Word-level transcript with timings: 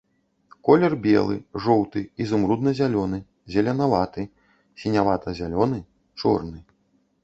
Колер 0.69 0.95
белы, 1.03 1.37
жоўты, 1.65 2.03
ізумрудна-зялёны, 2.25 3.23
зеленаваты, 3.57 4.21
сінявата-зялёны, 4.85 5.79
чорны. 6.23 6.59